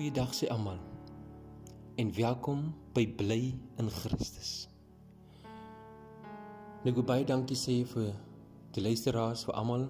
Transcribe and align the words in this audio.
Goeiedag 0.00 0.30
sê 0.32 0.46
almal. 0.48 0.78
En 2.00 2.08
welkom 2.16 2.60
by 2.96 3.02
Bly 3.18 3.50
in 3.82 3.90
Christus. 3.92 4.52
Nou 6.86 6.94
ek 6.94 7.00
baie 7.10 7.26
dankie 7.28 7.58
sê 7.60 7.74
vir 7.90 8.14
die 8.72 8.80
luisteraars 8.86 9.42
vir 9.44 9.58
almal 9.60 9.84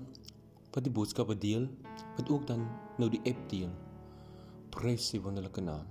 wat 0.74 0.82
die 0.82 0.90
boodskappe 0.90 1.38
deel, 1.38 1.68
wat 2.18 2.26
ook 2.26 2.48
dan 2.50 2.66
nou 2.98 3.06
die 3.14 3.22
app 3.22 3.46
deel. 3.54 3.70
Prys 4.74 5.12
die 5.14 5.22
wonderlike 5.22 5.62
naam. 5.62 5.86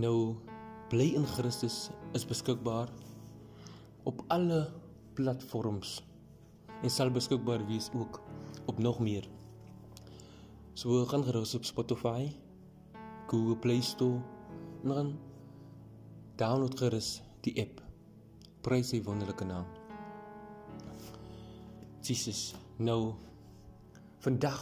Nou 0.00 0.40
Bly 0.88 1.12
in 1.20 1.28
Christus 1.36 1.90
is 2.16 2.24
beskikbaar 2.24 2.88
op 4.08 4.24
alle 4.32 4.64
platforms 5.12 5.98
en 6.80 6.88
sal 6.88 7.12
beskikbaar 7.12 7.68
wees 7.68 7.92
ook 7.92 8.22
op 8.64 8.80
nog 8.80 9.04
meer 9.04 9.28
So 10.76 11.04
gaan 11.08 11.24
gerus 11.24 11.54
op 11.56 11.64
Spotify, 11.64 12.26
Google 13.26 13.56
Play 13.56 13.80
Store 13.80 14.20
en 14.82 14.88
dan 14.88 15.18
download 16.36 16.78
gerus 16.78 17.22
die 17.46 17.54
app. 17.62 17.80
Prys 18.60 18.90
sy 18.92 19.02
wonderlike 19.02 19.44
naam. 19.46 19.66
Jesus, 22.06 22.54
nou 22.78 23.14
vandag 24.22 24.60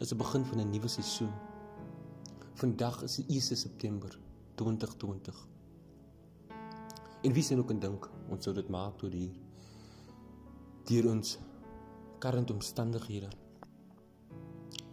is 0.00 0.12
die 0.12 0.18
begin 0.18 0.44
van 0.44 0.60
'n 0.60 0.70
nuwe 0.70 0.88
seisoen. 0.88 1.32
Vandag 2.54 3.02
is 3.02 3.16
die 3.16 3.24
1 3.28 3.56
September 3.56 4.18
2020. 4.54 5.48
En 7.22 7.32
wie 7.32 7.42
sien 7.42 7.58
ook 7.58 7.70
en 7.70 7.78
dink 7.78 8.10
ons 8.28 8.44
sou 8.44 8.54
dit 8.54 8.68
maak 8.68 8.98
tot 8.98 9.12
hier 9.12 9.32
deur 10.84 11.10
ons 11.10 11.38
karent 12.18 12.50
omstandighede 12.50 13.28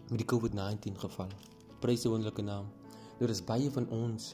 met 0.09 0.17
die 0.17 0.25
COVID-19 0.25 0.97
geval. 0.97 1.29
Prys 1.79 2.01
die 2.01 2.09
wonderlike 2.09 2.41
naam. 2.41 2.82
Daar 3.19 3.29
is 3.29 3.43
baie 3.45 3.71
van 3.71 3.89
ons 3.93 4.33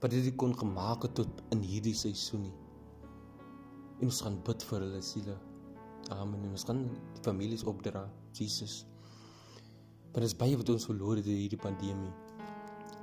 wat 0.00 0.12
dit 0.12 0.34
kon 0.36 0.52
gemaak 0.58 1.06
het 1.06 1.14
tot 1.16 1.42
in 1.54 1.62
hierdie 1.64 1.94
seisoen 1.96 2.42
nie. 2.44 2.56
En 4.00 4.10
ons 4.10 4.20
gaan 4.26 4.36
bid 4.44 4.64
vir 4.68 4.82
hulle 4.84 5.00
siele. 5.04 5.36
Amen. 6.12 6.42
En 6.44 6.52
ons 6.52 6.66
gaan 6.68 6.82
die 7.14 7.22
families 7.24 7.64
opdra, 7.64 8.04
Jesus. 8.36 8.82
Maar 10.12 10.26
dis 10.26 10.36
baie 10.36 10.58
wat 10.60 10.68
ons 10.74 10.86
verloor 10.90 11.18
het 11.20 11.30
in 11.30 11.40
hierdie 11.40 11.60
pandemie. 11.60 12.12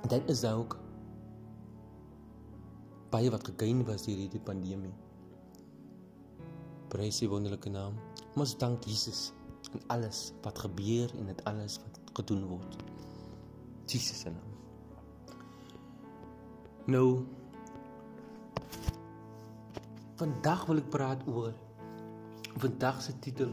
En 0.02 0.12
dit 0.14 0.30
is 0.30 0.44
ook 0.46 0.78
baie 3.12 3.30
wat 3.34 3.44
gegain 3.50 3.82
was 3.88 4.06
deur 4.06 4.22
hierdie 4.22 4.40
pandemie. 4.46 4.94
Prys 6.92 7.20
die 7.24 7.28
wonderlike 7.32 7.72
naam. 7.72 7.98
Ons 8.36 8.54
dank 8.60 8.86
Jesus 8.88 9.30
en 9.72 9.84
alles 9.92 10.30
wat 10.44 10.64
gebeur 10.64 11.12
en 11.18 11.28
dit 11.32 11.44
alles 11.50 11.78
wat 11.84 12.16
gedoen 12.20 12.48
word. 12.54 12.80
Jesus 13.86 14.24
se 14.24 14.30
naam. 14.30 14.51
Nou 16.90 17.22
vandag 20.18 20.64
wil 20.66 20.80
ek 20.82 20.88
praat 20.90 21.22
oor 21.30 21.52
vandag 22.62 22.98
se 23.02 23.14
titel 23.22 23.52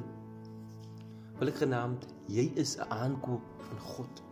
wil 1.37 1.51
ek 1.51 1.61
genaamd 1.61 2.07
jy 2.33 2.49
is 2.57 2.75
'n 2.77 2.89
aankoop 2.89 3.45
van 3.67 3.79
God. 3.79 4.23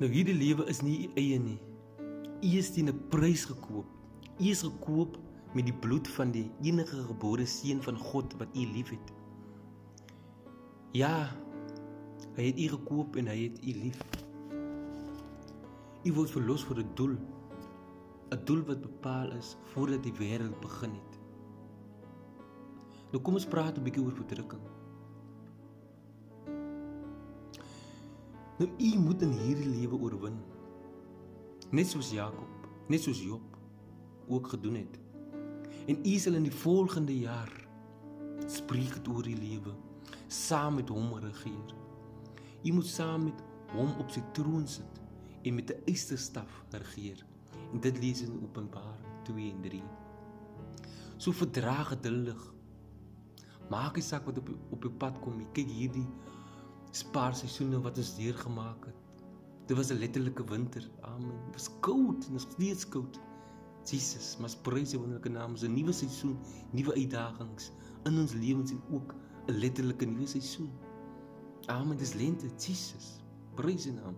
Nou 0.00 0.10
hierdie 0.12 0.36
lewe 0.36 0.68
is 0.68 0.82
nie 0.82 1.10
eie 1.16 1.38
nie. 1.38 1.58
U 2.42 2.48
is 2.58 2.70
teen 2.70 2.88
'n 2.88 3.08
prys 3.08 3.44
gekoop. 3.44 3.88
U 4.38 4.44
is 4.44 4.62
gekoop 4.62 5.18
met 5.54 5.64
die 5.64 5.78
bloed 5.84 6.08
van 6.08 6.30
die 6.30 6.50
enige 6.60 7.02
gebore 7.08 7.46
seun 7.46 7.82
van 7.82 7.96
God 7.96 8.34
wat 8.38 8.48
u 8.56 8.66
liefhet. 8.66 9.12
Ja. 10.92 11.32
Hy 12.36 12.46
het 12.46 12.58
u 12.58 12.68
gekoop 12.68 13.16
en 13.16 13.26
hy 13.26 13.42
het 13.42 13.64
u 13.64 13.72
lief. 13.72 14.21
U 16.02 16.10
word 16.16 16.32
verlos 16.34 16.64
vir 16.66 16.80
'n 16.82 16.94
doel. 16.98 17.14
'n 18.34 18.44
Doel 18.44 18.62
wat 18.66 18.80
bepaal 18.82 19.32
is 19.38 19.56
voordat 19.72 20.02
die 20.02 20.12
wêreld 20.18 20.58
begin 20.60 20.90
het. 20.90 21.18
Nou 23.12 23.20
kom 23.22 23.34
ons 23.34 23.46
praat 23.46 23.78
'n 23.78 23.84
bietjie 23.84 24.02
oor 24.02 24.12
verdrukking. 24.12 24.64
Nou 28.58 28.68
u 28.78 28.98
moet 28.98 29.22
in 29.22 29.32
hierdie 29.32 29.68
lewe 29.68 29.96
oorwin. 29.98 30.40
Net 31.70 31.86
soos 31.86 32.10
Jakob, 32.10 32.66
net 32.88 33.00
soos 33.00 33.22
Job 33.22 33.56
ook 34.28 34.46
gedoen 34.48 34.74
het. 34.74 34.98
En 35.86 35.98
u 36.04 36.18
sal 36.18 36.34
in 36.34 36.42
die 36.42 36.58
volgende 36.64 37.18
jaar 37.18 37.68
spreek 38.46 38.98
oor 39.08 39.22
die 39.22 39.38
lewe 39.38 39.74
saam 40.26 40.74
met 40.74 40.88
hom 40.88 41.14
regeer. 41.14 41.74
Jy 42.62 42.72
moet 42.72 42.86
saam 42.86 43.24
met 43.24 43.42
hom 43.70 43.90
op 43.98 44.10
sy 44.10 44.22
troon 44.32 44.66
sit 44.66 45.01
en 45.42 45.54
met 45.54 45.70
'n 45.70 45.82
eysterstaf 45.84 46.64
regeer. 46.70 47.24
En 47.72 47.80
dit 47.80 47.98
lees 47.98 48.22
in 48.22 48.42
Openbaring 48.42 49.06
2 49.22 49.50
en 49.50 49.60
3. 49.60 49.82
So 51.16 51.32
verdraag 51.32 51.88
geduldig. 51.88 52.54
Maak 53.70 53.94
nie 53.94 54.02
saak 54.02 54.24
wat 54.24 54.38
op 54.38 54.48
op 54.70 54.82
jou 54.82 54.94
pad 54.94 55.18
kom 55.20 55.36
nie. 55.36 55.46
Kyk 55.52 55.68
hierdie 55.68 56.06
spaar 56.90 57.34
seisoene 57.34 57.80
wat 57.80 57.98
ons 57.98 58.16
deurgemaak 58.16 58.86
het. 58.86 58.94
Dit 59.66 59.76
was 59.76 59.90
'n 59.90 59.98
letterlike 59.98 60.44
winter. 60.44 60.90
Amen. 61.00 61.36
Dit 61.44 61.54
was 61.54 61.70
koud 61.80 62.26
en 62.26 62.32
dit 62.32 62.42
is 62.42 62.48
steeds 62.52 62.88
koud. 62.88 63.20
Jesus, 63.84 64.36
maar 64.38 64.50
prys 64.62 64.90
die 64.90 64.98
wonderlike 64.98 65.28
naam. 65.28 65.54
'n 65.56 65.74
Nuwe 65.74 65.92
seisoen, 65.92 66.38
nuwe 66.70 66.94
uitdagings 66.94 67.70
in 68.04 68.18
ons 68.18 68.32
lewens 68.32 68.70
en 68.70 68.82
ook 68.90 69.14
'n 69.46 69.52
letterlike 69.52 70.04
nuwe 70.04 70.26
seisoen. 70.26 70.70
Amen, 71.66 71.96
dis 71.96 72.14
lente, 72.14 72.46
Jesus. 72.58 73.20
Prys 73.54 73.82
die 73.82 73.92
naam. 73.92 74.16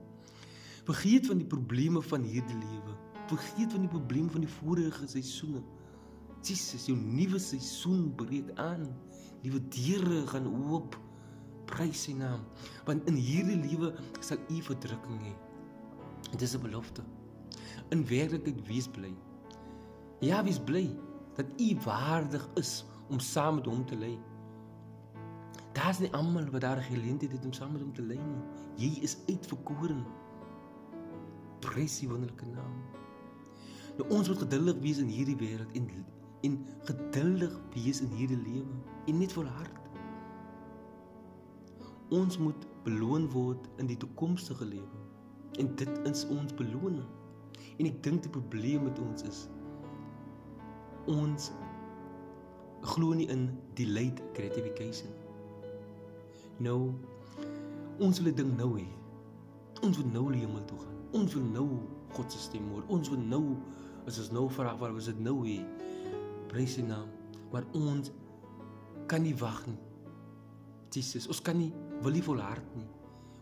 Vergeet 0.85 1.27
van 1.27 1.41
die 1.41 1.47
probleme 1.49 2.03
van 2.03 2.23
hierdie 2.23 2.59
lewe. 2.59 2.97
Vergeet 3.31 3.73
van 3.73 3.87
die 3.87 3.89
probleme 3.89 4.31
van 4.31 4.45
die 4.45 4.51
vorige 4.59 5.07
seisoene. 5.09 5.63
Jesus, 6.45 6.85
jou 6.91 6.97
nuwe 6.99 7.39
seisoen 7.41 8.11
breek 8.21 8.51
aan. 8.61 8.91
Nuwe 9.43 9.63
deure 9.73 10.27
gaan 10.29 10.49
oop. 10.51 10.99
Prys 11.65 12.05
sy 12.05 12.13
naam. 12.19 12.45
Want 12.85 13.09
in 13.09 13.17
hierdie 13.17 13.57
lewe 13.63 13.95
sal 14.21 14.43
u 14.53 14.61
verdrukking 14.67 15.23
hê. 15.25 15.33
Dit 16.31 16.43
is 16.43 16.55
'n 16.57 16.61
belofte. 16.61 17.03
In 17.91 18.05
werklikheid 18.07 18.67
wees 18.67 18.89
bly. 18.89 19.15
Ja, 20.21 20.45
wees 20.45 20.61
bly 20.61 20.91
dat 21.37 21.47
u 21.57 21.77
waardig 21.85 22.49
is 22.55 22.85
om 23.09 23.19
saam 23.19 23.55
met 23.55 23.67
hom 23.67 23.87
te 23.87 23.97
lê. 23.97 24.19
Daar's 25.73 25.99
nie 25.99 26.13
almal 26.13 26.51
wat 26.51 26.61
daar 26.61 26.83
geleentheid 26.83 27.33
het 27.33 27.45
om 27.45 27.53
saam 27.53 27.73
met 27.73 27.83
hom 27.83 27.93
te 27.93 28.03
lê 28.03 28.17
nie. 28.17 28.43
Jy 28.77 29.01
is 29.03 29.17
uitverkore. 29.29 29.97
Prys 31.65 31.99
die 32.01 32.09
wonderlike 32.11 32.47
naam. 32.51 32.77
Nou 33.99 34.09
ons 34.11 34.29
moet 34.29 34.43
geduldig 34.43 34.81
wees 34.83 35.01
in 35.03 35.11
hierdie 35.13 35.39
wêreld 35.41 35.79
en 35.79 35.89
en 36.45 36.59
geduldig 36.85 37.55
wees 37.73 38.03
in 38.05 38.13
hierdie 38.13 38.41
lewe 38.43 38.77
en 39.09 39.19
net 39.19 39.33
volhard. 39.33 39.81
Ons 42.13 42.37
moet 42.39 42.67
beloon 42.85 43.31
word 43.33 43.69
in 43.81 43.89
die 43.89 43.97
toekomstige 43.97 44.67
lewe. 44.69 45.03
En 45.59 45.71
dit 45.81 46.01
is 46.11 46.27
ons 46.29 46.55
beloning. 46.55 47.09
En 47.79 47.89
ek 47.89 48.03
dink 48.05 48.27
die 48.27 48.35
probleem 48.35 48.85
met 48.91 49.01
ons 49.01 49.25
is 49.29 49.45
ons 51.11 51.51
glo 52.95 53.13
nie 53.13 53.27
in 53.33 53.51
delayed 53.77 54.23
gratification 54.33 55.13
Nou 56.59 56.95
ons 57.99 58.19
wil 58.21 58.31
dit 58.31 58.37
ding 58.37 58.53
nou 58.57 58.75
hê. 58.79 58.87
Ons 59.83 59.99
wil 59.99 60.11
nou 60.13 60.29
hemel 60.33 60.65
toe 60.69 60.79
gaan. 60.79 61.04
Ons 61.15 61.37
wil 61.37 61.47
nou 61.55 61.69
God 62.15 62.33
se 62.33 62.41
stem 62.43 62.67
hoor. 62.73 62.85
Ons 62.93 63.11
wil 63.13 63.23
nou 63.23 63.45
as 64.09 64.19
ons 64.23 64.33
nou 64.35 64.49
vra 64.53 64.75
waar 64.79 64.95
was 64.95 65.09
dit 65.11 65.21
nou 65.23 65.41
hê. 65.47 65.61
Prys 66.51 66.77
sy 66.79 66.85
naam. 66.87 67.09
Maar 67.53 67.67
ons 67.79 68.11
kan 69.11 69.23
nie 69.23 69.35
wag 69.39 69.63
nie. 69.69 69.79
Jesus, 70.95 71.27
ons 71.31 71.41
kan 71.43 71.59
nie 71.59 71.73
wil 72.03 72.15
nie 72.15 72.23
volhard 72.23 72.77
nie. 72.79 72.87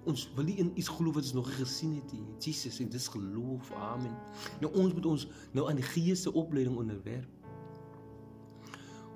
Ons 0.09 0.25
wil 0.37 0.49
nie 0.49 0.57
in 0.59 0.73
iets 0.75 0.91
glo 0.91 1.15
wat 1.15 1.27
ons 1.27 1.37
nog 1.37 1.49
nie 1.51 1.61
gesien 1.61 1.95
het 1.99 2.13
nie. 2.17 2.25
Jesus, 2.43 2.81
en 2.83 2.91
dis 2.91 3.07
geloof. 3.13 3.71
Amen. 3.93 4.15
Nou 4.63 4.73
ons 4.81 4.97
moet 4.97 5.09
ons 5.13 5.29
nou 5.57 5.69
aan 5.71 5.79
die 5.79 5.87
gees 5.93 6.25
se 6.27 6.33
opleiding 6.33 6.79
onderwerp. 6.81 7.29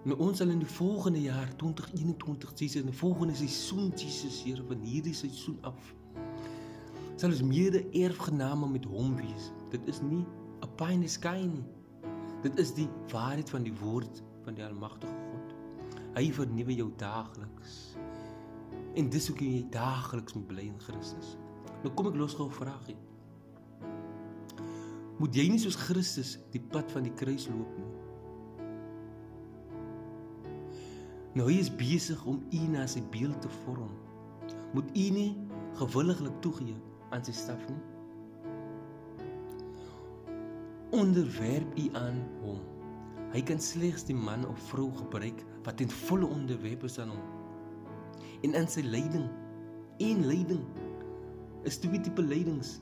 Nou 0.07 0.19
ons 0.23 0.39
sal 0.39 0.53
in 0.55 0.61
die 0.63 0.71
volgende 0.71 1.21
jaar 1.25 1.49
2021 1.59 2.53
Jesus 2.61 2.85
in 2.85 2.93
die 2.93 2.99
volgende 2.99 3.35
seisoen 3.35 3.89
Jesus 3.99 4.39
Here 4.45 4.63
van 4.69 4.85
hierdie 4.87 5.15
seisoen 5.19 5.57
af 5.67 5.89
sal 7.17 7.33
ons 7.33 7.43
mede 7.43 7.81
erfgename 7.97 8.69
met 8.69 8.85
hom 8.85 9.15
wees. 9.17 9.51
Dit 9.73 9.87
is 9.89 10.03
nie 10.05 10.25
'n 10.61 10.69
pie 10.77 10.93
in 10.93 11.01
the 11.01 11.09
sky 11.09 11.49
nie. 11.49 11.65
Dit 12.43 12.59
is 12.59 12.75
die 12.75 12.89
waarheid 13.09 13.51
van 13.51 13.63
die 13.63 13.75
woord 13.81 14.23
van 14.45 14.55
die 14.55 14.65
almagtige 14.65 15.13
God. 15.13 15.55
Hy 16.15 16.33
vernuwe 16.33 16.75
jou 16.75 16.91
daagliks. 16.97 17.97
En 18.95 19.09
dis 19.09 19.29
hoe 19.29 19.37
jy 19.37 19.67
daagliks 19.71 20.35
moet 20.35 20.47
bly 20.47 20.67
in 20.67 20.81
Christus. 20.81 21.37
Nou 21.83 21.95
kom 21.95 22.07
ek 22.07 22.17
los 22.17 22.35
gou 22.35 22.47
'n 22.47 22.53
vraagie. 22.53 22.97
Moet 25.19 25.35
jy 25.35 25.49
nie 25.49 25.59
soos 25.59 25.77
Christus 25.77 26.39
die 26.51 26.61
pad 26.61 26.93
van 26.93 27.03
die 27.03 27.15
kruis 27.15 27.49
loop 27.49 27.77
nie? 27.79 27.95
Nou 31.35 31.49
hy 31.49 31.59
is 31.59 31.77
besig 31.77 32.25
om 32.25 32.45
u 32.51 32.59
na 32.69 32.87
sy 32.87 33.03
beeld 33.11 33.41
te 33.43 33.49
vorm. 33.49 33.93
Moet 34.73 34.91
u 34.97 35.11
nie 35.11 35.37
gewilliglik 35.75 36.41
toegee 36.41 36.77
aan 37.11 37.25
sy 37.25 37.35
staf 37.37 37.63
nie. 37.69 37.83
Onderwerp 40.97 41.79
u 41.79 41.89
aan 41.99 42.23
hom. 42.43 42.61
Hy 43.35 43.43
kan 43.43 43.61
slegs 43.61 44.07
die 44.09 44.17
man 44.17 44.47
of 44.49 44.61
vrou 44.71 44.89
gebruik 44.97 45.43
wat 45.67 45.83
in 45.83 45.91
volle 46.07 46.27
onderwerp 46.27 46.87
is 46.87 46.99
aan 47.03 47.13
hom. 47.13 47.25
En 48.47 48.55
in 48.55 48.69
sy 48.71 48.85
lyding, 48.87 49.27
een 49.99 50.27
lyding 50.27 50.63
is 51.67 51.79
twee 51.83 52.01
tipe 52.01 52.23
lydings. 52.23 52.79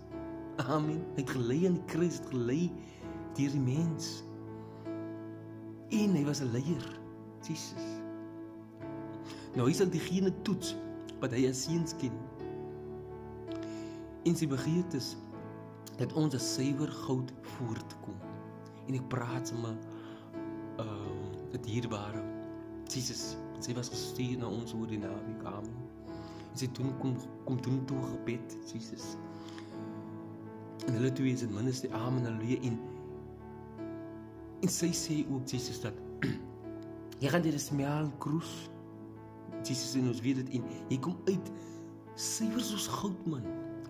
Amen. 0.69 1.01
Hy 1.17 1.25
het 1.25 1.35
gelei 1.35 1.65
aan 1.67 1.79
die 1.81 1.89
kruis, 1.91 2.21
gelei 2.31 2.69
deur 3.35 3.51
die 3.57 3.65
mens. 3.65 4.23
En 5.95 6.15
hy 6.15 6.25
was 6.25 6.41
'n 6.43 6.53
leier, 6.53 6.87
Jesus. 7.43 7.87
Nou 9.55 9.67
hy 9.69 9.75
sal 9.75 9.91
diegene 9.91 10.33
toets 10.43 10.75
wat 11.21 11.33
hy 11.33 11.49
as 11.49 11.65
seuns 11.65 11.95
ken. 12.01 12.15
En 14.25 14.37
sy 14.37 14.49
begeertes 14.49 15.15
dat 15.99 16.13
ons 16.19 16.35
as 16.35 16.47
suiwer 16.57 16.91
goud 17.05 17.33
voortkom. 17.57 18.17
En 18.89 18.97
ek 18.99 19.09
praat 19.13 19.49
sommer 19.53 19.77
ehm 20.81 20.89
uh, 20.89 21.11
dit 21.55 21.69
hierbare. 21.71 22.23
Jesus, 22.91 23.37
sy 23.63 23.75
was 23.77 23.93
gestuur 23.93 24.41
na 24.41 24.49
ons 24.51 24.73
oor 24.75 24.89
die 24.91 24.99
naweek. 24.99 25.45
Amen. 25.47 25.77
En 26.51 26.59
sy 26.59 26.67
doen 26.75 26.91
kom 27.03 27.15
kom 27.47 27.61
doen 27.63 27.79
toe 27.87 28.01
gebed, 28.11 28.57
Jesus. 28.73 29.15
En 30.87 30.99
hulle 30.99 31.13
twee 31.13 31.33
is 31.33 31.43
in 31.47 31.55
minste 31.55 31.91
amen 31.95 32.27
haleluja 32.27 32.59
en 32.69 32.79
en 34.65 34.73
sy 34.73 34.91
sê 34.97 35.21
ook 35.29 35.49
Jesus 35.49 35.81
dat 35.85 35.97
jy 37.23 37.31
gaan 37.31 37.45
dit 37.45 37.61
smaal 37.61 38.09
kruis 38.19 38.53
Jesus 39.65 39.95
en 40.01 40.09
ons 40.13 40.23
weet 40.25 40.41
dit 40.43 40.59
en 40.59 40.65
jy 40.93 40.99
kom 41.05 41.17
uit 41.29 41.51
suiwer 42.21 42.65
soos 42.65 42.89
goud 43.01 43.27
man 43.29 43.45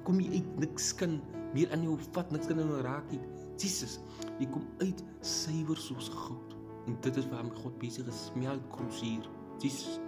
kom 0.06 0.20
jy 0.22 0.40
uit 0.40 0.56
niks 0.64 0.92
kan 1.00 1.20
meer 1.54 1.70
aan 1.74 1.84
jou 1.86 1.98
vat 2.14 2.32
niks 2.34 2.50
kan 2.50 2.62
jou 2.62 2.80
raak 2.86 3.12
nie 3.12 3.22
Jesus 3.60 3.98
jy 4.40 4.48
kom 4.54 4.66
uit 4.82 5.04
suiwer 5.24 5.78
soos 5.80 6.10
goud 6.14 6.56
en 6.88 6.98
dit 7.06 7.20
is 7.20 7.30
waarom 7.30 7.52
God 7.62 7.78
besig 7.82 8.08
is 8.10 8.26
smaal 8.30 8.60
kruis 8.74 9.00
hier 9.04 9.30
Jesus 9.62 10.00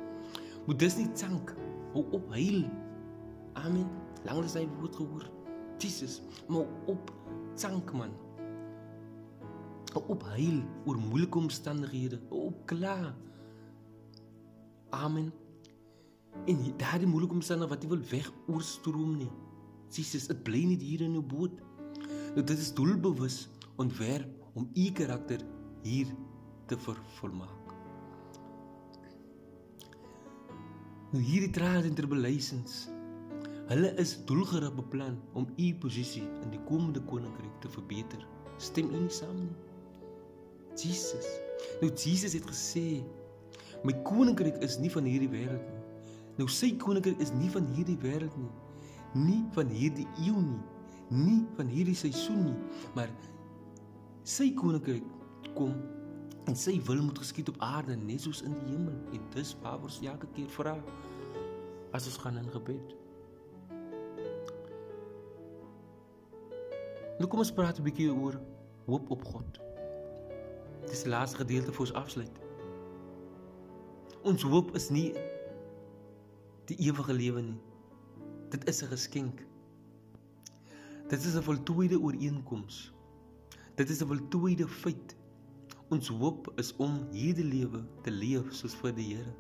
moet 0.67 0.81
dis 0.83 0.99
nie 0.99 1.09
tsank 1.15 1.55
hou 1.95 2.05
op 2.19 2.29
heil 2.35 2.65
amen 3.63 3.89
lank 4.27 4.45
as 4.45 4.59
hy 4.59 4.67
woord 4.81 4.99
gehoor 4.99 5.31
Jesus, 5.79 6.23
maar 6.49 6.67
op 6.87 7.13
tsank 7.55 7.93
man. 7.93 8.11
Op 10.07 10.23
heil 10.25 10.63
oor 10.85 10.97
moeilike 10.97 11.39
omstandighede, 11.39 12.21
op 12.29 12.67
klaar. 12.67 13.15
Amen. 14.89 15.33
En 16.47 16.59
daardie 16.77 17.09
moeilike 17.09 17.33
omstandighede 17.33 17.75
wat 17.75 17.83
jy 17.83 17.89
wil 17.89 18.09
weg 18.11 18.33
oorstroom 18.47 19.17
nie. 19.17 19.31
Jesus, 19.95 20.27
dit 20.27 20.43
bly 20.45 20.65
nie 20.65 20.79
hier 20.81 21.05
in 21.07 21.15
jou 21.19 21.25
boot. 21.25 21.61
Nou 22.35 22.45
dit 22.45 22.59
is 22.59 22.73
doelbewus 22.75 23.47
ontwerp 23.81 24.29
om 24.57 24.69
u 24.75 24.91
karakter 24.93 25.45
hier 25.83 26.11
te 26.67 26.79
vervolmaak. 26.79 27.73
Nou 31.13 31.23
hierdie 31.23 31.53
trials 31.55 31.87
en 31.87 31.95
tribulations 31.95 32.87
Hulle 33.67 33.89
is 33.99 34.13
doelgerig 34.25 34.75
beplan 34.77 35.17
om 35.35 35.49
u 35.59 35.73
posisie 35.83 36.23
in 36.23 36.53
die 36.53 36.61
komende 36.69 37.01
koninkryk 37.03 37.57
te 37.61 37.69
verbeter. 37.69 38.21
Stem 38.63 38.93
u 38.95 39.01
nie 39.01 39.11
saam 39.11 39.41
nie? 39.41 39.55
Jesus. 40.79 41.27
Nou 41.81 41.91
Jesus 41.91 42.37
het 42.39 42.47
gesê, 42.47 43.03
"My 43.83 43.93
koninkryk 44.03 44.63
is 44.63 44.79
nie 44.79 44.91
van 44.91 45.05
hierdie 45.05 45.29
wêreld 45.29 45.67
nie." 45.67 45.83
Nou 46.39 46.49
sy 46.49 46.77
koninkryk 46.77 47.19
is 47.19 47.33
nie 47.33 47.51
van 47.51 47.67
hierdie 47.75 47.99
wêreld 47.99 48.37
nie. 48.37 48.53
Nie 49.17 49.43
van 49.57 49.71
hierdie 49.73 50.07
eeu 50.27 50.41
nie. 50.43 50.63
Nie 51.09 51.41
van 51.57 51.69
hierdie 51.71 51.95
seisoen 51.95 52.49
nie, 52.49 52.57
maar 52.97 53.13
sy 54.27 54.49
koninkryk 54.59 55.05
kom 55.55 55.77
en 56.51 56.57
sy 56.59 56.77
wil 56.87 56.99
moet 57.07 57.21
geskied 57.23 57.51
op 57.53 57.61
aarde 57.63 57.95
net 57.99 58.25
soos 58.25 58.43
in 58.47 58.55
die 58.59 58.73
hemel. 58.73 58.97
En 59.15 59.29
dis 59.35 59.53
waar 59.63 59.83
ons 59.83 60.01
elke 60.03 60.29
keer 60.35 60.51
vra 60.59 60.75
as 61.95 62.09
ons 62.11 62.19
gaan 62.23 62.41
in 62.43 62.51
gebed. 62.51 62.97
Nou 67.17 67.31
kom 67.31 67.41
ons 67.41 67.55
praat 67.55 67.79
'n 67.79 67.87
bietjie 67.87 68.11
oor 68.13 68.41
hoop 68.87 69.11
op 69.11 69.25
God. 69.25 69.61
Dis 70.91 71.03
die 71.03 71.11
laaste 71.11 71.37
gedeelte 71.37 71.73
vir 71.73 71.81
ons 71.87 71.93
afsluit. 71.93 72.37
Ons 74.23 74.43
hoop 74.43 74.75
is 74.75 74.91
nie 74.91 75.15
die 76.67 76.77
ewige 76.89 77.13
lewe 77.13 77.43
nie. 77.43 77.59
Dit 78.51 78.69
is 78.69 78.83
'n 78.83 78.87
geskenk. 78.87 79.47
Dit 81.09 81.25
is 81.25 81.35
'n 81.35 81.43
voltooide 81.43 82.01
ooreenkoms. 82.01 82.93
Dit 83.75 83.91
is 83.91 84.01
'n 84.03 84.07
voltooide 84.07 84.69
feit. 84.69 85.17
Ons 85.89 86.09
hoop 86.09 86.53
is 86.57 86.77
om 86.77 87.07
hierdie 87.11 87.45
lewe 87.45 87.85
te 88.03 88.11
leef 88.11 88.55
soos 88.55 88.75
vir 88.75 88.95
die 88.95 89.15
Here. 89.15 89.35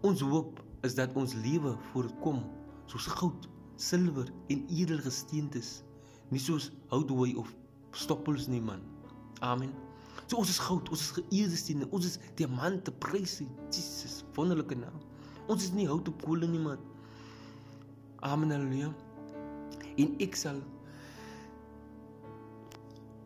Ons 0.00 0.20
hoop 0.20 0.64
is 0.82 0.94
dat 0.94 1.16
ons 1.16 1.34
lewe 1.34 1.76
voorkom 1.92 2.44
soos 2.86 3.06
goud, 3.06 3.48
silwer 3.76 4.32
en 4.46 4.66
edelgesteentes 4.68 5.82
nie 6.28 6.40
soos 6.40 6.70
houtdooi 6.88 7.34
of 7.34 7.56
stoppels 7.90 8.46
nie 8.46 8.60
man. 8.60 8.80
Amen. 9.40 9.72
So 10.26 10.36
ons 10.36 10.48
is 10.48 10.58
goud, 10.58 10.88
ons 10.88 11.00
is 11.00 11.10
geëerde 11.10 11.56
stene, 11.56 11.88
ons 11.90 12.04
is 12.04 12.18
diamante, 12.34 12.92
prys 12.92 13.42
Jesus, 13.70 14.24
wonderlike 14.34 14.74
naam. 14.74 15.00
Ons 15.48 15.62
is 15.64 15.72
nie 15.72 15.88
hout 15.88 16.08
op 16.08 16.22
kolle 16.22 16.46
nie 16.46 16.60
man. 16.60 16.78
Amen 18.24 18.50
haleluja. 18.50 18.88
En 20.00 20.14
ek 20.24 20.36
sal 20.38 20.62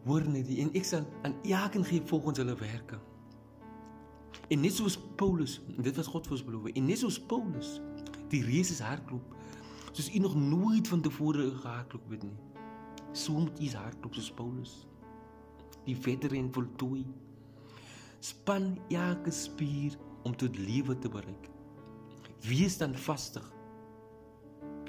hoor 0.09 0.25
net 0.27 0.49
die 0.49 0.57
en 0.65 0.73
ek 0.77 0.87
sal 0.89 1.05
aan 1.23 1.37
elkeen 1.47 1.85
gee 1.87 2.03
volgens 2.11 2.41
hulle 2.43 2.57
werke. 2.59 2.99
En 4.49 4.65
net 4.65 4.75
soos 4.75 4.97
Paulus, 5.21 5.59
dit 5.77 5.97
was 5.97 6.09
God 6.11 6.27
ons 6.35 6.43
beloof. 6.45 6.71
En 6.73 6.89
net 6.89 6.99
soos 6.99 7.19
Paulus, 7.31 7.77
die 8.33 8.41
reus 8.43 8.73
is 8.75 8.81
hardloop, 8.83 9.37
soos 9.93 10.09
u 10.11 10.23
nog 10.25 10.35
nooit 10.35 10.89
van 10.89 11.05
tevore 11.05 11.47
gehardloop 11.61 12.11
het 12.17 12.25
nie. 12.27 12.37
So 13.13 13.39
moet 13.39 13.61
u 13.63 13.69
hardloop 13.77 14.17
soos 14.19 14.33
Paulus. 14.35 14.73
Die 15.85 15.97
veteran 15.97 16.51
voltooi. 16.53 17.05
Span 18.19 18.75
elke 18.91 19.31
spier 19.31 19.95
om 20.27 20.35
tot 20.37 20.59
lewe 20.59 20.99
te 20.99 21.09
bereik. 21.13 21.47
Wees 22.49 22.81
dan 22.83 22.97
vastig. 22.99 23.47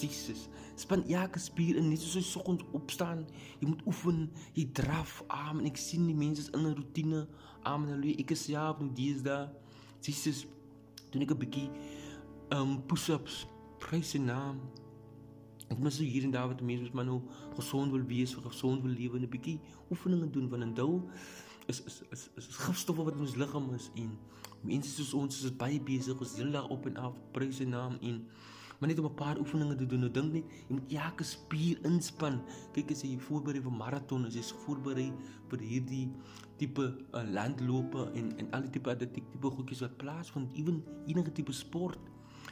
Jesus, 0.01 0.47
span 0.75 1.03
elke 1.07 1.39
spier 1.39 1.77
in 1.79 1.89
net 1.89 2.01
soos 2.01 2.17
hy 2.19 2.23
soggens 2.27 2.65
opstaan. 2.77 3.25
Jy 3.59 3.69
moet 3.71 3.81
oefen, 3.89 4.27
jy 4.55 4.65
draf. 4.73 5.19
Amen. 5.27 5.67
Ek 5.69 5.77
sien 5.77 6.07
die 6.07 6.15
mense 6.15 6.47
is 6.47 6.51
in 6.53 6.65
'n 6.65 6.75
rotine. 6.75 7.27
Amen. 7.63 7.89
Halleluja. 7.89 8.19
Ek 8.19 8.31
is 8.31 8.45
ja 8.47 8.69
op 8.69 8.83
die 8.95 9.13
dae. 9.21 9.49
Jesus, 10.01 10.47
doen 11.11 11.21
ek 11.21 11.31
'n 11.31 11.37
bietjie 11.37 11.69
um 12.51 12.81
push-ups. 12.87 13.47
Prys 13.79 14.11
sy 14.11 14.19
naam. 14.19 14.59
Ek 15.69 15.77
moet 15.77 15.93
so 15.93 16.03
hier 16.03 16.23
en 16.23 16.31
daar 16.31 16.47
wat 16.47 16.61
mense 16.61 16.89
maar 16.93 17.05
nou 17.05 17.21
gesond 17.55 17.91
wil 17.91 18.05
wees, 18.05 18.33
gesond 18.33 18.81
wil 18.81 18.91
lewe 18.91 19.17
en 19.17 19.23
'n 19.23 19.29
bietjie 19.29 19.59
oefeninge 19.91 20.29
doen 20.29 20.49
want 20.49 20.63
onthou 20.63 21.09
is 21.69 21.83
is 21.85 22.01
is 22.09 22.29
is, 22.35 22.47
is 22.47 22.55
gifstowwe 22.55 23.03
wat 23.03 23.13
in 23.13 23.25
ons 23.25 23.35
liggaam 23.35 23.73
is 23.73 23.89
en 23.95 24.17
mense 24.65 24.89
soos 24.89 25.13
ons 25.13 25.43
is 25.45 25.55
baie 25.61 25.77
besig 25.81 26.21
ons 26.25 26.35
hele 26.39 26.53
dag 26.55 26.69
op 26.73 26.87
en 26.89 26.97
af 26.97 27.17
prys 27.35 27.59
sy 27.61 27.67
naam 27.69 27.99
en 28.01 28.23
maar 28.79 28.89
net 28.89 28.99
om 28.99 29.05
'n 29.05 29.13
paar 29.13 29.37
oefeninge 29.37 29.75
te 29.75 29.85
doen. 29.85 29.99
Nou 29.99 30.11
dink 30.11 30.33
net, 30.33 30.45
jy 30.67 30.75
moet 30.75 30.93
elke 30.93 31.23
spier 31.23 31.79
inspann. 31.83 32.41
Kyk 32.71 32.91
as 32.91 33.01
jy 33.01 33.19
voorberei 33.19 33.61
vir 33.61 33.71
maraton, 33.71 34.25
as 34.25 34.33
jy 34.33 34.43
voorberei 34.65 35.11
vir 35.49 35.59
hierdie 35.59 36.11
tipe 36.57 36.95
uh, 37.13 37.23
landlope 37.31 38.11
en 38.13 38.37
en 38.37 38.51
al 38.51 38.61
die 38.61 38.69
tipe 38.69 38.89
atletiek 38.89 39.31
tipe 39.31 39.49
goedjies 39.49 39.81
wat 39.81 39.97
plaasvind, 39.97 40.53
ewen 40.53 40.83
enige 41.05 41.31
tipe 41.31 41.51
sport. 41.51 41.99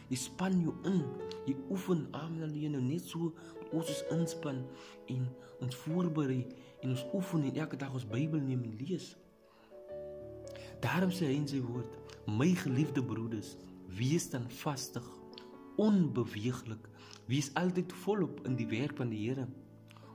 Jy 0.09 0.15
span 0.15 0.61
jou 0.61 0.73
in. 0.83 1.03
Jy 1.45 1.55
oefen 1.69 2.07
amen 2.11 2.43
alleen 2.43 2.71
nou 2.71 2.81
net 2.81 3.03
so 3.03 3.33
ons 3.71 3.89
is 3.89 4.03
inspann 4.11 4.65
en 5.11 5.27
ons 5.59 5.75
voorberei 5.75 6.45
en 6.81 6.89
ons 6.89 7.05
oefen 7.13 7.43
en 7.43 7.55
elke 7.55 7.77
dag 7.77 7.93
ons 7.93 8.07
Bybel 8.07 8.39
neem 8.39 8.63
en 8.63 8.75
lees. 8.79 9.15
Daarom 10.79 11.11
sê 11.11 11.25
hy 11.25 11.37
in 11.39 11.47
sy 11.47 11.61
woord: 11.65 11.97
My 12.27 12.53
geliefde 12.55 13.03
broeders, 13.03 13.55
wees 13.97 14.29
dan 14.29 14.45
vastig, 14.49 15.05
onbeweeglik, 15.77 16.89
wees 17.27 17.51
altyd 17.53 17.93
volop 18.03 18.41
in 18.47 18.55
die 18.59 18.67
werk 18.67 18.97
van 18.97 19.09
die 19.13 19.21
Here, 19.27 19.47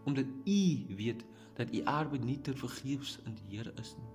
omdat 0.05 0.27
u 0.45 0.95
weet 0.97 1.25
dat 1.55 1.75
u 1.75 1.85
arbeid 1.85 2.25
nie 2.25 2.41
ter 2.41 2.57
vergeefs 2.57 3.19
in 3.25 3.35
die 3.35 3.57
Here 3.57 3.73
is 3.81 3.95
nie. 3.99 4.11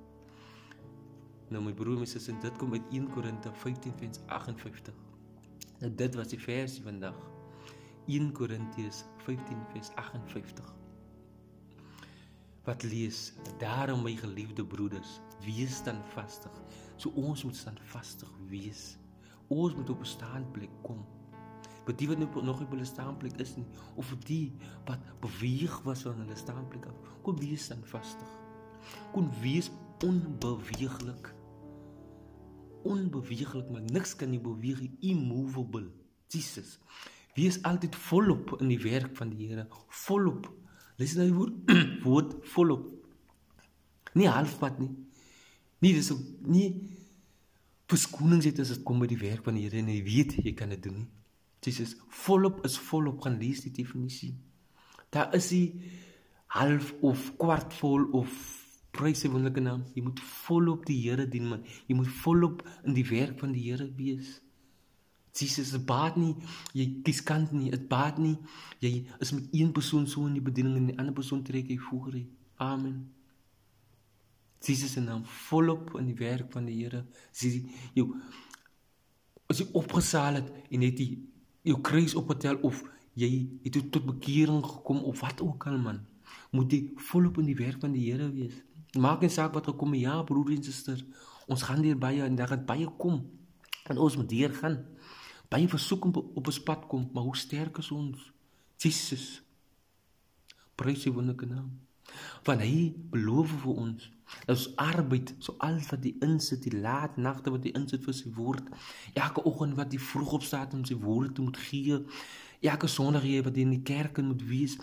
Nou 1.48 1.64
my 1.64 1.72
broer, 1.74 2.00
my 2.02 2.06
sussie, 2.06 2.36
dit 2.44 2.58
kom 2.60 2.74
uit 2.76 2.92
1 2.92 3.08
Korinte 3.14 3.52
15:58. 3.64 4.92
Nou 5.80 5.92
dit 5.96 6.16
was 6.16 6.28
die 6.28 6.40
versie 6.42 6.84
vandag. 6.84 7.16
1 8.08 8.32
Korintiërs 8.32 9.04
15 9.24 9.58
vers 9.72 9.90
58. 9.96 10.76
Wat 12.64 12.84
lees? 12.84 13.34
Daarom 13.60 14.04
my 14.04 14.16
geliefde 14.16 14.66
broeders, 14.66 15.20
wees 15.44 15.76
standvastig. 15.76 16.52
So 16.96 17.10
ons 17.16 17.44
moet 17.44 17.56
standvastig 17.56 18.32
wees. 18.48 18.98
Ons 19.48 19.76
moet 19.76 19.90
op 19.90 20.00
'n 20.00 20.06
staanplek 20.06 20.72
kom. 20.82 21.06
Vir 21.88 21.96
die 21.96 22.08
wat 22.10 22.20
nou 22.20 22.44
nog 22.44 22.62
op 22.64 22.74
hulle 22.76 22.86
staanplek 22.88 23.40
is 23.44 23.56
nie 23.56 23.66
of 23.96 24.10
vir 24.12 24.20
die 24.28 24.44
wat 24.90 25.04
beweeg 25.24 25.80
was 25.86 26.04
van 26.08 26.20
hulle 26.24 26.36
staanplek 26.36 26.90
af. 26.90 26.98
Kom 27.24 27.40
wees 27.40 27.70
dan 27.72 27.84
vastig. 27.88 28.34
Kom 29.14 29.30
wees 29.42 29.72
onbeweeglik. 30.04 31.32
Onbeweeglik, 32.88 33.72
maar 33.72 33.86
niks 33.88 34.16
kan 34.16 34.32
nie 34.32 34.42
beweeg 34.44 34.84
nie. 34.84 34.92
Immovable. 35.14 35.88
Jesus. 36.32 36.78
Wees 37.38 37.60
altyd 37.68 37.96
volop 38.08 38.56
in 38.62 38.72
die 38.74 38.82
werk 38.84 39.16
van 39.18 39.32
die 39.32 39.48
Here. 39.48 39.68
Volop. 40.04 40.50
Luister 40.98 41.22
na 41.22 41.28
die 41.30 41.38
woord, 41.38 41.76
woord 42.08 42.38
volop. 42.54 42.88
Nie 44.18 44.30
halfpad 44.32 44.80
nie. 44.82 44.92
Nie 45.86 45.94
dis 45.94 46.10
ook 46.12 46.48
nie 46.50 46.72
verskonings 47.88 48.48
het 48.50 48.60
as 48.60 48.74
dit 48.74 48.84
kom 48.84 49.00
by 49.00 49.08
die 49.08 49.20
werk 49.22 49.46
van 49.46 49.56
die 49.56 49.68
Here 49.68 49.80
en 49.80 49.92
jy 49.94 50.02
weet 50.04 50.40
jy 50.42 50.56
kan 50.58 50.74
dit 50.74 50.84
doen 50.84 51.04
nie. 51.04 51.12
Jesus 51.66 51.96
volop 52.26 52.64
is 52.66 52.78
volop 52.90 53.22
gaan 53.22 53.40
lees 53.42 53.64
die 53.66 53.74
definisie. 53.74 54.36
Daar 55.14 55.34
is 55.36 55.50
hy 55.52 55.64
half 56.58 56.94
of 57.02 57.32
kwart 57.40 57.74
vol 57.80 58.08
of 58.18 58.34
prys 58.98 59.22
sy 59.24 59.32
wonderlike 59.32 59.64
naam. 59.64 59.86
Jy 59.96 60.04
moet 60.06 60.22
volop 60.48 60.86
die 60.88 60.98
Here 61.04 61.28
dien 61.30 61.48
man. 61.52 61.64
Jy 61.90 61.98
moet 62.00 62.12
volop 62.24 62.64
in 62.84 62.96
die 62.98 63.06
werk 63.10 63.40
van 63.42 63.54
die 63.56 63.68
Here 63.68 63.88
wees. 63.98 64.38
Jesus 65.38 65.70
se 65.70 65.80
baat 65.86 66.16
nie 66.18 66.34
jy 66.78 66.88
kies 67.06 67.22
kant 67.26 67.54
nie. 67.54 67.70
Dit 67.74 67.86
baat 67.92 68.18
nie 68.22 68.38
jy 68.84 69.06
is 69.24 69.34
met 69.36 69.54
een 69.54 69.74
persoon 69.76 70.08
so 70.10 70.26
in 70.30 70.38
die 70.38 70.46
bediening 70.46 70.80
en 70.80 70.90
die 70.92 70.98
ander 70.98 71.16
persoon 71.18 71.44
trek 71.46 71.70
jy 71.70 71.78
voor. 71.90 72.18
Amen. 72.64 73.06
Jesus 74.66 74.96
se 74.98 75.04
naam 75.04 75.24
volop 75.48 75.94
in 76.00 76.10
die 76.10 76.18
werk 76.18 76.52
van 76.54 76.66
die 76.70 76.80
Here. 76.82 77.06
Sy 77.32 77.62
jou 77.98 78.10
as 79.48 79.62
jy 79.62 79.70
opgesaal 79.80 80.42
het 80.42 80.50
en 80.74 80.84
het 80.84 81.00
jy 81.00 81.12
jou 81.68 81.78
kruis 81.84 82.16
opgetel 82.16 82.60
of 82.66 82.84
jy 83.18 83.32
het 83.64 83.80
tot 83.92 84.06
bekering 84.06 84.62
gekom 84.66 85.02
of 85.10 85.22
wat 85.26 85.42
ook 85.42 85.68
al 85.68 85.80
man, 85.82 86.04
moet 86.52 86.72
jy 86.72 86.82
volop 87.10 87.40
in 87.42 87.50
die 87.50 87.58
werk 87.58 87.82
van 87.84 87.96
die 87.96 88.06
Here 88.08 88.30
wees. 88.32 88.62
Maak 88.98 89.22
nie 89.22 89.32
saak 89.34 89.54
wat 89.58 89.68
gekom 89.68 89.96
het, 89.96 90.06
ja 90.06 90.22
broer 90.24 90.54
en 90.56 90.64
suster, 90.64 91.02
ons 91.48 91.66
gaan 91.68 91.84
hier 91.84 91.98
baie 92.00 92.24
en 92.24 92.36
daar 92.36 92.54
gaan 92.54 92.66
baie 92.66 92.88
kom. 93.00 93.22
En 93.88 94.00
ons 94.04 94.18
moet 94.20 94.32
hier 94.32 94.54
gaan. 94.54 94.82
Baie 95.50 95.68
versoek 95.72 96.10
op, 96.10 96.18
op 96.36 96.48
ons 96.52 96.64
pad 96.64 96.88
kom, 96.92 97.08
maar 97.14 97.24
hoe 97.24 97.38
sterk 97.38 97.80
is 97.84 97.92
ons? 97.96 98.32
Jesus. 98.84 99.28
Prys 100.76 101.06
sy 101.06 101.14
wonderlike 101.16 101.48
naam. 101.50 101.87
Want 102.48 102.64
hy 102.66 102.94
beloof 103.12 103.58
vir 103.64 103.82
ons 103.88 104.12
Ons 104.52 104.68
arbeid 104.80 105.34
so 105.44 105.56
al 105.64 105.78
wat 105.88 106.02
die 106.04 106.16
insit, 106.26 106.66
die 106.68 106.80
laat 106.84 107.18
nagte 107.18 107.52
wat 107.54 107.64
die 107.64 107.74
insit 107.80 108.04
vir 108.04 108.16
sy 108.16 108.32
woord. 108.36 108.66
Elke 109.16 109.44
oggend 109.48 109.78
wat 109.80 109.94
jy 109.96 110.00
vroeg 110.04 110.34
opstaan 110.40 110.74
om 110.80 110.86
sy 110.88 110.98
woord 111.00 111.36
te 111.36 111.46
moet 111.46 111.60
gee. 111.68 112.02
Elke 112.60 112.90
sonderdag 112.92 113.30
jy 113.30 113.44
wat 113.46 113.60
in 113.62 113.76
die 113.76 113.84
kerk 113.88 114.20
moet 114.24 114.44
wees. 114.50 114.76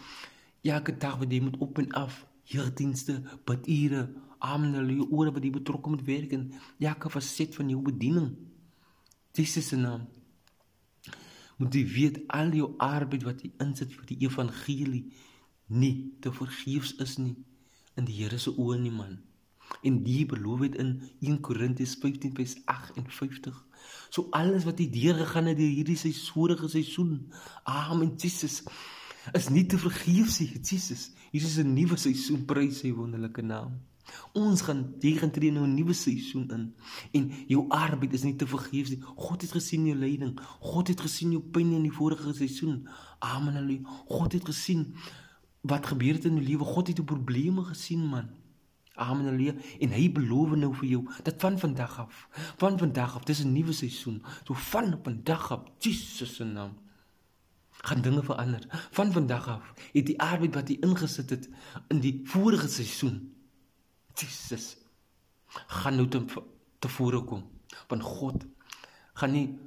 Elke 0.64 0.94
dag 0.96 1.18
wat 1.20 1.32
jy 1.32 1.42
moet 1.44 1.60
op 1.64 1.80
en 1.82 1.90
af 2.00 2.22
heerdienste, 2.48 3.18
bidure, 3.48 4.08
amen, 4.44 4.74
halleluja, 4.76 5.06
oor 5.10 5.30
wat 5.32 5.44
jy 5.44 5.52
betrokke 5.54 5.92
moet 5.92 6.04
werk 6.04 6.34
en 6.36 6.50
elke 6.84 7.12
faset 7.12 7.54
van 7.56 7.70
jou 7.72 7.80
bediening. 7.84 8.34
Jesus 9.36 9.70
se 9.72 9.78
naam. 9.80 10.04
Moet 11.56 11.76
jy 11.78 11.84
weet 11.88 12.18
al 12.34 12.52
jou 12.52 12.72
arbeid 12.82 13.24
wat 13.24 13.40
jy 13.44 13.52
insit 13.64 13.92
vir 13.94 14.08
die 14.10 14.20
evangelie 14.26 15.06
nie 15.66 16.16
te 16.20 16.32
vergeefs 16.32 16.96
is 17.04 17.18
nie 17.18 17.36
in 17.94 18.04
die 18.04 18.22
Here 18.22 18.38
se 18.38 18.50
oë 18.50 18.80
nie 18.80 18.94
man 18.94 19.22
en 19.84 20.02
die 20.04 20.24
beloof 20.26 20.60
het 20.60 20.74
in 20.80 20.96
1 21.20 21.40
Korintiërs 21.40 21.96
15 22.00 22.34
vers 22.34 22.56
58. 22.64 23.64
So 24.08 24.28
alles 24.30 24.64
wat 24.64 24.80
jy 24.80 24.88
deur 24.92 25.18
gegaan 25.20 25.50
het 25.52 25.60
hierdie 25.60 25.98
seisoenige 25.98 26.68
seisoen. 26.68 27.32
Amen 27.64 28.14
Jesus. 28.16 28.62
Is 29.32 29.48
nie 29.48 29.66
te 29.66 29.78
vergeef 29.80 30.32
sê 30.32 30.48
Jesus. 30.52 31.10
Hier 31.32 31.42
is 31.42 31.58
'n 31.58 31.74
nuwe 31.74 31.96
seisoen, 31.96 32.44
prys 32.44 32.78
sy 32.78 32.92
wonderlike 32.92 33.42
naam. 33.42 33.80
Ons 34.32 34.62
gaan 34.62 34.98
tegentree 35.00 35.50
nou 35.50 35.66
'n 35.66 35.74
nuwe 35.74 35.92
seisoen 35.92 36.50
in 36.50 36.74
en 37.12 37.32
jou 37.48 37.68
arbeid 37.68 38.12
is 38.12 38.22
nie 38.22 38.36
te 38.36 38.46
vergeef 38.46 38.88
nie. 38.88 39.00
God 39.00 39.42
het 39.42 39.52
gesien 39.52 39.86
jou 39.86 39.96
lyding. 39.96 40.40
God 40.60 40.88
het 40.88 41.00
gesien 41.00 41.30
jou 41.30 41.42
pyn 41.42 41.72
in 41.72 41.82
die 41.82 41.92
vorige 41.92 42.32
seisoen. 42.32 42.88
Amen. 43.18 43.54
Halleluja. 43.54 43.80
God 44.06 44.32
het 44.32 44.44
gesien 44.44 44.94
wat 45.64 45.86
gebeur 45.86 46.18
het 46.18 46.24
in 46.28 46.38
jou 46.38 46.46
lewe. 46.46 46.64
God 46.64 46.90
het 46.92 47.00
jou 47.00 47.06
probleme 47.08 47.64
gesien, 47.64 48.04
man. 48.04 48.28
Amen 48.94 49.26
halleluja. 49.26 49.54
En 49.82 49.90
hy 49.90 50.06
beloof 50.12 50.54
nou 50.54 50.70
vir 50.78 50.88
jou 50.88 51.02
dat 51.26 51.40
van 51.42 51.56
vandag 51.58 51.96
af, 52.04 52.28
van 52.62 52.78
vandag 52.78 53.16
af, 53.18 53.24
dis 53.24 53.42
'n 53.42 53.52
nuwe 53.52 53.72
seisoen. 53.72 54.22
So 54.46 54.54
van 54.54 54.98
vandag 55.02 55.50
af, 55.50 55.62
Jesus 55.78 56.36
se 56.36 56.44
naam 56.44 56.78
gaan 57.70 58.02
dinge 58.02 58.22
verander. 58.22 58.88
Van 58.90 59.12
vandag 59.12 59.48
af 59.48 59.72
het 59.92 60.06
die 60.06 60.20
arbeid 60.20 60.54
wat 60.54 60.68
jy 60.68 60.76
ingesit 60.80 61.30
het 61.30 61.48
in 61.88 62.00
die 62.00 62.20
vorige 62.24 62.68
seisoen, 62.68 63.34
Jesus 64.14 64.76
gaan 65.46 65.96
nou 65.96 66.08
te 66.08 66.24
tevore 66.78 67.24
kom. 67.24 67.42
Want 67.88 68.02
God 68.02 68.46
gaan 69.14 69.32
nie 69.32 69.58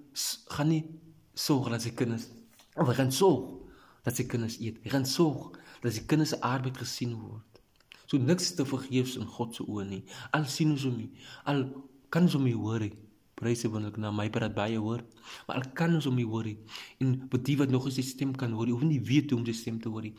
gaan 0.48 0.68
nie 0.68 0.86
sorg 1.34 1.70
dat 1.70 1.82
sy 1.82 1.92
kinders 1.92 2.28
hy 2.76 2.94
gaan 2.94 3.12
sorg 3.12 3.58
dat 4.04 4.16
sy 4.16 4.26
kinders 4.30 4.60
eet. 4.60 4.78
Hy 4.84 4.90
gaan 4.90 5.06
sorg 5.06 5.58
dat 5.88 5.96
sy 5.96 6.04
kinders 6.10 6.36
se 6.36 6.42
arbeid 6.44 6.78
gesien 6.78 7.16
word. 7.16 7.62
So 8.08 8.20
niks 8.20 8.54
te 8.56 8.66
vergeefs 8.68 9.18
in 9.20 9.28
God 9.28 9.56
se 9.56 9.66
oë 9.68 9.86
nie. 9.88 10.04
Al 10.36 10.48
sien 10.52 10.72
ons 10.76 10.86
hom 10.88 10.96
nie. 11.00 11.10
Al 11.48 11.66
kan 12.14 12.28
ons 12.28 12.36
hom 12.36 12.48
nie 12.48 12.56
hoor 12.56 12.84
nie. 12.84 12.94
Prys 13.38 13.62
hy 13.64 13.70
wonderlik 13.70 14.00
na 14.02 14.10
my 14.16 14.26
praat 14.34 14.56
baie 14.58 14.80
hoor. 14.82 15.04
Maar 15.48 15.60
al 15.60 15.68
kan 15.78 15.96
ons 15.96 16.08
hom 16.10 16.16
nie 16.18 16.28
hoor 16.28 16.48
nie. 16.48 16.58
En 17.04 17.14
vir 17.32 17.44
die 17.50 17.58
wat 17.60 17.74
nog 17.74 17.88
eens 17.88 18.00
sy 18.00 18.06
stem 18.08 18.34
kan 18.36 18.56
hoor, 18.58 18.72
hoef 18.72 18.86
nie 18.88 19.02
weet 19.04 19.32
hoe 19.32 19.40
om 19.40 19.46
sy 19.48 19.56
stem 19.56 19.80
te 19.84 19.92
hoor 19.94 20.08
nie. 20.08 20.16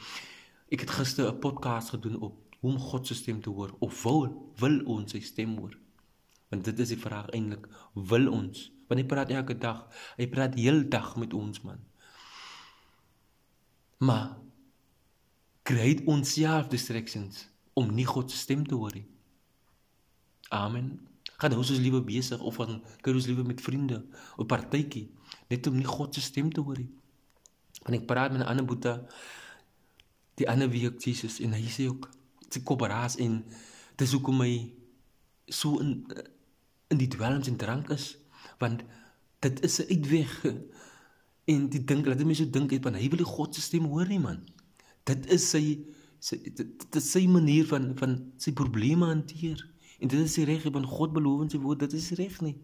Ek 0.72 0.84
het 0.84 0.92
gister 1.00 1.28
'n 1.28 1.40
podcast 1.40 1.96
gedoen 1.96 2.20
op 2.20 2.36
hoe 2.60 2.72
om 2.72 2.78
God 2.78 3.06
se 3.06 3.14
stem 3.14 3.40
te 3.40 3.50
hoor 3.50 3.74
of 3.80 4.02
wil 4.02 4.52
wil 4.58 4.80
ons 4.86 5.12
sy 5.12 5.20
stem 5.20 5.56
hoor. 5.58 5.76
Want 6.50 6.64
dit 6.64 6.78
is 6.78 6.88
die 6.88 7.00
vraag 7.00 7.28
eintlik, 7.30 7.68
wil 7.94 8.28
ons? 8.32 8.70
Want 8.88 9.00
hy 9.00 9.06
praat 9.06 9.30
elke 9.30 9.58
dag. 9.58 9.86
Hy 10.16 10.26
praat 10.28 10.54
heeldag 10.54 11.16
met 11.16 11.34
ons 11.34 11.60
man. 11.62 11.78
Maar 13.98 14.36
kry 15.68 15.98
ons 16.08 16.32
self 16.32 16.70
distractions 16.72 17.44
om 17.76 17.90
nie 17.94 18.06
God 18.08 18.32
se 18.32 18.38
stem 18.40 18.64
te 18.66 18.76
hoor 18.78 18.94
nie. 18.96 19.06
Amen. 20.54 20.94
Gaan 21.38 21.54
ons 21.54 21.70
ons 21.74 21.82
liewe 21.82 22.00
besig 22.02 22.40
of 22.40 22.56
gaan 22.58 22.80
kyk 23.02 23.12
ons 23.14 23.28
liewe 23.28 23.44
met 23.46 23.60
vriende 23.62 24.00
op 24.40 24.48
partytjie 24.50 25.06
net 25.52 25.68
om 25.68 25.76
nie 25.76 25.86
God 25.86 26.16
se 26.16 26.24
stem 26.24 26.48
te 26.54 26.64
hoor 26.64 26.80
nie. 26.80 26.88
Want 27.84 28.00
ek 28.00 28.08
praat 28.08 28.32
met 28.32 28.42
'n 28.42 28.50
ander 28.50 28.64
boeta 28.64 28.94
die 30.40 30.48
ander 30.48 30.70
week 30.70 31.02
Jesus 31.04 31.38
en 31.40 31.52
hy 31.52 31.66
sê 31.68 31.88
ook 31.88 32.08
sy 32.50 32.62
koparaas 32.64 33.16
en 33.16 33.44
dis 33.96 34.12
hoekom 34.12 34.40
hy 34.40 34.72
so 35.48 35.78
in 35.78 36.06
in 36.88 36.98
die 36.98 37.08
dwelms 37.08 37.48
en 37.48 37.56
drank 37.56 37.90
is 37.90 38.16
want 38.58 38.82
dit 39.40 39.64
is 39.64 39.80
'n 39.80 39.90
uitweg 39.94 40.44
en 41.52 41.68
die 41.68 41.84
dink 41.84 42.06
laat 42.06 42.24
mense 42.24 42.44
so 42.44 42.50
dink 42.50 42.70
het 42.70 42.84
want 42.84 42.96
hy 42.96 43.08
wil 43.08 43.20
die 43.24 43.34
God 43.36 43.54
se 43.54 43.60
stem 43.60 43.84
hoor 43.84 44.06
nie 44.06 44.18
man. 44.18 44.46
Dit 45.08 45.28
is 45.32 45.46
sy 45.54 45.64
sy 46.18 46.36
dit 46.42 46.96
is 46.98 47.10
sy 47.14 47.26
manier 47.30 47.66
van 47.70 47.92
van 47.98 48.16
sy 48.42 48.52
probleme 48.52 49.06
hanteer. 49.06 49.62
En 49.98 50.10
dit 50.10 50.20
is 50.20 50.34
die 50.38 50.46
reg 50.46 50.66
van 50.66 50.86
God 50.86 51.14
beloof 51.14 51.46
in 51.46 51.52
sy 51.52 51.60
woord, 51.62 51.82
dit 51.86 51.96
is 51.98 52.10
reg 52.18 52.38
nie. 52.44 52.56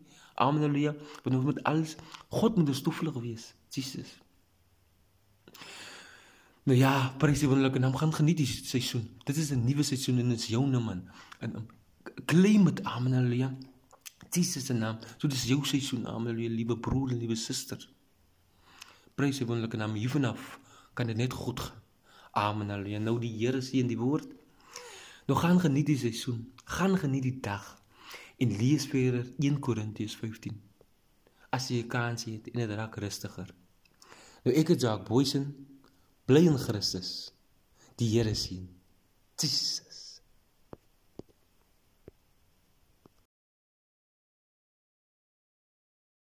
Amen 0.43 0.63
haleluja. 0.63 0.95
Want 1.23 1.37
ons 1.39 1.47
moet 1.47 1.63
alles 1.71 1.97
God 2.35 2.59
moet 2.59 2.71
ons 2.71 2.83
toevlug 2.83 3.19
wees. 3.23 3.53
Jesus. 3.75 4.19
Nou 6.65 6.77
ja, 6.79 7.13
prys 7.21 7.43
die 7.43 7.49
wonderlike 7.51 7.83
naam. 7.83 7.95
Gaan 7.99 8.15
geniet 8.15 8.41
die 8.41 8.49
seisoen. 8.49 9.07
Dit 9.29 9.37
is 9.37 9.51
'n 9.53 9.65
nuwe 9.65 9.83
seisoen 9.83 10.19
en 10.19 10.29
dit 10.29 10.39
is 10.39 10.47
joune 10.47 10.81
man. 10.81 11.05
En 11.39 11.57
um, 11.57 11.67
claim 12.27 12.65
dit. 12.65 12.85
Amen 12.85 13.13
haleluja. 13.13 13.55
Jesus 14.31 14.67
se 14.67 14.73
naam. 14.73 14.99
So 15.19 15.29
dis 15.29 15.45
jou 15.45 15.65
seisoen. 15.65 16.07
Amen 16.07 16.33
haleluja, 16.33 16.51
liewe 16.51 16.79
broer 16.79 17.11
en 17.11 17.19
liewe 17.19 17.37
suster. 17.37 17.91
Prys 19.15 19.39
die 19.39 19.47
wonderlike 19.47 19.77
naam. 19.77 19.95
Hiervanaf 19.95 20.59
kan 20.95 21.07
dit 21.07 21.17
net 21.17 21.33
goed 21.33 21.61
gaan. 21.61 21.84
Amen 22.35 22.71
haleluja. 22.71 22.99
Nou 22.99 23.19
die 23.23 23.31
Here 23.39 23.61
seën 23.63 23.87
die 23.87 23.99
woord. 23.99 24.27
Nou 25.29 25.39
gaan 25.39 25.61
geniet 25.63 25.87
die 25.93 25.99
seisoen. 25.99 26.43
Gaan 26.65 26.99
geniet 26.99 27.23
die 27.23 27.39
dag. 27.41 27.69
En 28.43 28.57
lees 28.59 28.89
verder 28.91 29.27
1 29.39 29.61
Korintiërs 29.63 30.17
15. 30.19 30.57
As 31.55 31.71
jy 31.71 31.85
kans 31.87 32.27
het 32.27 32.51
en 32.51 32.65
dit 32.65 32.75
raak 32.75 32.99
rustiger. 32.99 33.55
Nou 34.43 34.55
ek 34.55 34.75
het 34.75 34.83
Jacques 34.83 35.09
Boysen 35.09 35.47
bly 36.27 36.43
in 36.51 36.59
Christus. 36.59 37.31
Die 38.01 38.11
Here 38.17 38.35
sien. 38.35 38.67
Jesus 39.39 39.94